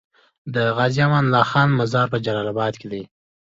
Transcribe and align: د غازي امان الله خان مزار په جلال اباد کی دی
د 0.53 0.55
غازي 0.77 1.01
امان 1.05 1.23
الله 1.27 1.43
خان 1.51 1.69
مزار 1.79 2.07
په 2.13 2.17
جلال 2.25 2.47
اباد 2.53 2.73
کی 2.81 2.87
دی 2.91 3.03